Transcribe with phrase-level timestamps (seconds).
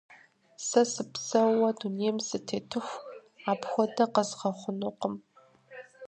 [0.67, 2.99] Сэ сыпсэууэ дунейм сытетыху,
[3.51, 5.15] апхуэдэ къэзгъэхъунукъым.